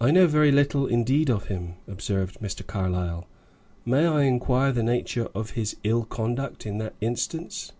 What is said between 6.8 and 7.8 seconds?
instance?"